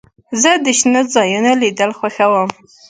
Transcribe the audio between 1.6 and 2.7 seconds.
لیدل خوښوم.